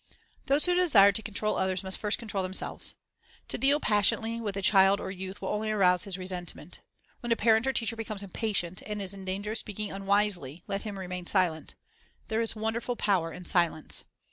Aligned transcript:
Those 0.47 0.65
who 0.65 0.73
desire 0.73 1.11
to 1.11 1.21
control 1.21 1.57
others 1.57 1.83
must 1.83 1.99
first 1.99 2.17
control 2.17 2.41
themselves. 2.41 2.95
To 3.49 3.57
deal 3.59 3.79
passionately 3.79 4.41
with 4.41 4.57
a 4.57 4.61
child 4.63 4.99
or 4.99 5.11
youth 5.11 5.39
will 5.43 5.49
only 5.53 5.69
arouse 5.69 6.05
his 6.05 6.17
resentment. 6.17 6.79
When 7.19 7.31
a 7.31 7.35
parent 7.35 7.67
or 7.67 7.71
teacher 7.73 7.95
becomes 7.95 8.23
impatient, 8.23 8.81
and 8.87 8.99
is 8.99 9.13
in 9.13 9.25
clanger 9.25 9.51
of 9.51 9.59
speaking 9.59 9.91
unwisely, 9.91 10.63
let 10.65 10.81
him 10.81 10.97
remain 10.97 11.27
silent. 11.27 11.75
There 12.29 12.41
is 12.41 12.55
wonderful 12.55 12.95
power 12.95 13.31
in 13.31 13.45
silence. 13.45 14.03